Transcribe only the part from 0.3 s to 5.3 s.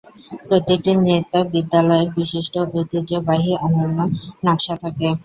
প্রতিটি নৃত্য বিদ্যালয়ের বিশিষ্ট ঐতিহ্যবাহী অনন্য নকশা থাকে।